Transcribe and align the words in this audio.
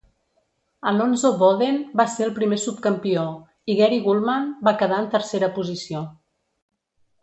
Alonzo 0.91 1.31
Bodden 1.41 1.77
va 2.01 2.07
ser 2.15 2.25
el 2.29 2.33
primer 2.39 2.59
subcampió 2.63 3.29
i 3.75 3.79
Gary 3.83 4.03
Gulman 4.09 4.53
va 4.71 4.77
quedar 4.85 5.07
en 5.07 5.15
tercera 5.17 5.55
posició. 5.63 6.07